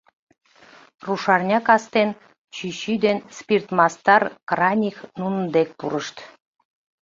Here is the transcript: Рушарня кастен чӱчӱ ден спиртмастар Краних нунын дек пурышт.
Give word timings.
Рушарня 1.05 1.59
кастен 1.67 2.09
чӱчӱ 2.55 2.93
ден 3.03 3.17
спиртмастар 3.37 4.21
Краних 4.49 4.97
нунын 5.19 5.45
дек 5.55 5.69
пурышт. 5.79 6.17